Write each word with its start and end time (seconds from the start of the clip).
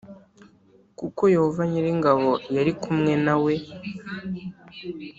kuko 0.99 1.21
Yehova 1.33 1.61
nyir 1.69 1.85
ingabo 1.93 2.29
yari 2.55 2.71
kumwe 2.81 3.13
na 3.25 3.35
we 3.43 3.53